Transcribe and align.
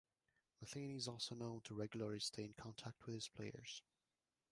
Matheny 0.59 0.95
is 0.95 1.07
also 1.07 1.35
known 1.35 1.61
to 1.61 1.75
regularly 1.75 2.19
stay 2.19 2.43
in 2.45 2.53
contact 2.53 3.05
with 3.05 3.13
his 3.13 3.27
players. 3.27 3.83